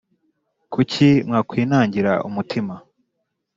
Kuki 0.73 1.07
mwakwinangira 1.27 2.11
umutima 2.27 2.73